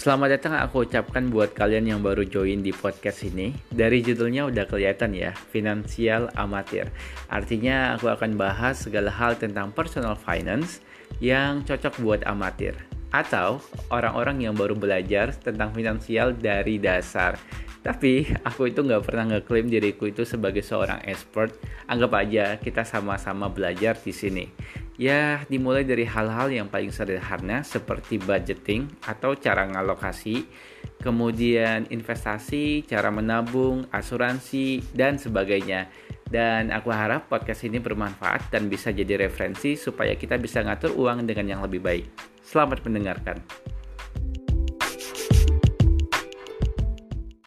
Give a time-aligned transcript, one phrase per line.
[0.00, 3.52] Selamat datang aku ucapkan buat kalian yang baru join di podcast ini.
[3.68, 6.88] Dari judulnya udah kelihatan ya, finansial amatir.
[7.28, 10.80] Artinya aku akan bahas segala hal tentang personal finance
[11.20, 12.80] yang cocok buat amatir
[13.12, 13.60] atau
[13.92, 17.36] orang-orang yang baru belajar tentang finansial dari dasar.
[17.80, 21.56] Tapi aku itu nggak pernah ngeklaim diriku itu sebagai seorang expert.
[21.88, 24.44] Anggap aja kita sama-sama belajar di sini.
[25.00, 30.44] Ya, dimulai dari hal-hal yang paling sederhana seperti budgeting atau cara ngalokasi,
[31.00, 35.88] kemudian investasi, cara menabung, asuransi, dan sebagainya.
[36.28, 41.24] Dan aku harap podcast ini bermanfaat dan bisa jadi referensi supaya kita bisa ngatur uang
[41.24, 42.04] dengan yang lebih baik.
[42.44, 43.40] Selamat mendengarkan.